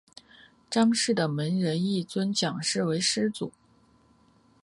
[0.67, 3.51] 章氏的门人亦尊蒋氏为师祖。